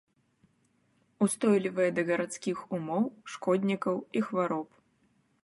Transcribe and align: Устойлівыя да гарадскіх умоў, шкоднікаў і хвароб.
Устойлівыя 1.25 1.89
да 1.99 2.05
гарадскіх 2.09 2.57
умоў, 2.79 3.03
шкоднікаў 3.35 3.95
і 4.17 4.27
хвароб. 4.31 4.69